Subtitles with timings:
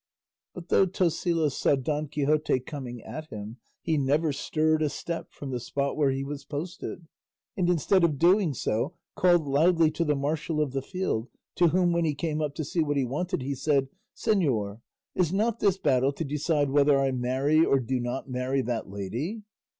[0.55, 5.51] But though Tosilos saw Don Quixote coming at him he never stirred a step from
[5.51, 7.05] the spot where he was posted;
[7.55, 11.91] and instead of doing so called loudly to the marshal of the field, to whom
[11.91, 14.81] when he came up to see what he wanted he said, "Señor,
[15.13, 19.43] is not this battle to decide whether I marry or do not marry that lady?"